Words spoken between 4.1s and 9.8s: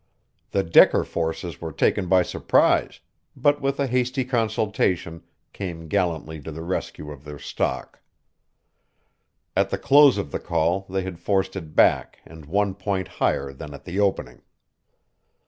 consultation came gallantly to the rescue of their stock. At the